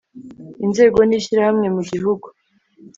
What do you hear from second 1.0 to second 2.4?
ni ishyirahamwe mugihugu